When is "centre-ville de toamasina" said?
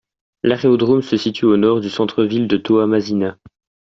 1.91-3.37